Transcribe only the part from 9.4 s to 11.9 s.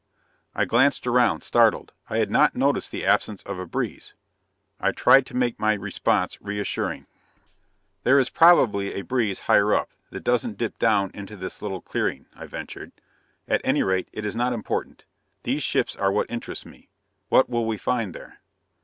higher up, that doesn't dip down into this little